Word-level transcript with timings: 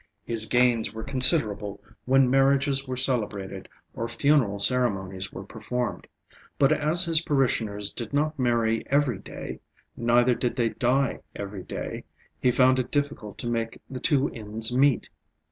His 0.23 0.47
gains 0.47 0.91
were 0.95 1.03
considerable 1.03 1.79
when 2.05 2.27
marriages 2.27 2.87
were 2.87 2.97
celebrated 2.97 3.69
or 3.93 4.09
funeral 4.09 4.57
ceremonies 4.57 5.31
were 5.31 5.43
performed; 5.43 6.07
but 6.57 6.71
as 6.71 7.05
his 7.05 7.21
parishioners 7.21 7.91
did 7.91 8.11
not 8.11 8.39
marry 8.39 8.83
every 8.87 9.19
day, 9.19 9.59
neither 9.95 10.33
did 10.33 10.55
they 10.55 10.69
die 10.69 11.19
every 11.35 11.61
day, 11.61 12.03
he 12.41 12.49
found 12.51 12.79
it 12.79 12.89
difficult 12.89 13.37
to 13.37 13.47
make 13.47 13.79
the 13.91 13.99
two 13.99 14.29
ends 14.31 14.75
meet. 14.75 15.07